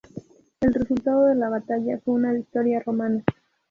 El 0.61 0.73
resultado 0.73 1.25
de 1.27 1.35
la 1.35 1.49
batalla 1.49 1.99
fue 2.03 2.15
una 2.15 2.33
victoria 2.33 2.79
romana. 2.83 3.23